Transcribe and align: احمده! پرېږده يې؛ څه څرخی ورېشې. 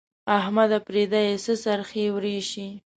احمده! 0.37 0.77
پرېږده 0.87 1.19
يې؛ 1.27 1.35
څه 1.43 1.53
څرخی 1.63 2.05
ورېشې. 2.11 2.67